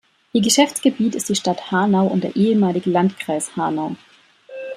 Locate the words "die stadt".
1.29-1.69